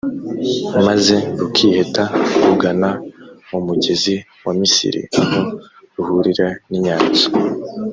[0.85, 2.03] maze rukiheta
[2.45, 2.89] rugana
[3.49, 5.39] mu mugezi wa misiri, aho
[5.95, 7.25] ruhurira n’inyanja.